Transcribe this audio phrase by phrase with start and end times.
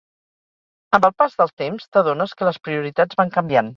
[0.97, 3.69] Amb el pas del temps t'adones que les prioritats van canviant